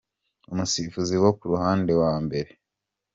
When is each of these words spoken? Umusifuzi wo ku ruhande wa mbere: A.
Umusifuzi 0.51 1.13
wo 1.23 1.29
ku 1.37 1.43
ruhande 1.51 1.93
wa 2.01 2.13
mbere: 2.25 2.51
A. 2.55 2.57